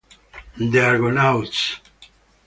The 0.57 0.79
Argonauts 0.81 1.61